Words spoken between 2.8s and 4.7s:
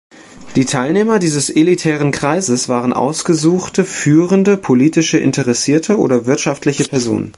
ausgesuchte, führende